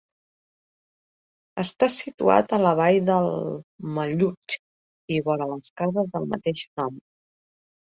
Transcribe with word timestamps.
Està 1.63 1.89
situat 1.95 2.55
a 2.57 2.59
la 2.63 2.71
vall 2.81 2.97
d'Almallutx 3.11 4.59
i 5.19 5.23
vora 5.29 5.51
les 5.55 5.71
cases 5.85 6.13
del 6.17 6.29
mateix 6.35 6.67
nom. 6.83 7.01